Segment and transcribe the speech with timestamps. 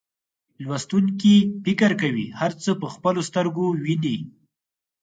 [0.63, 4.17] لوستونکي فکر کوي هر څه په خپلو سترګو ویني.